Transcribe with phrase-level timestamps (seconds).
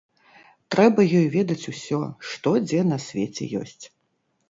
[0.75, 2.01] Трэба ёй ведаць усё,
[2.33, 3.83] што дзе на свеце ёсць.